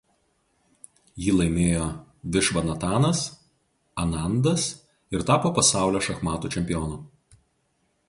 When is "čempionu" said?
6.59-7.03